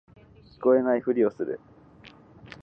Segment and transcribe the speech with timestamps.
[0.57, 1.59] 聞こえないふりをする